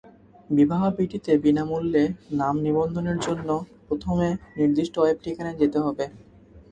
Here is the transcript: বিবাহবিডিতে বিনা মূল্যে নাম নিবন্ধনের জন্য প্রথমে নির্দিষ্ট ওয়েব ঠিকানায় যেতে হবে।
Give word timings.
বিবাহবিডিতে 0.49 1.31
বিনা 1.43 1.63
মূল্যে 1.65 2.03
নাম 2.33 2.55
নিবন্ধনের 2.65 3.17
জন্য 3.25 3.49
প্রথমে 3.87 4.27
নির্দিষ্ট 4.57 4.95
ওয়েব 4.99 5.17
ঠিকানায় 5.25 5.59
যেতে 5.61 5.77
হবে। 5.85 6.05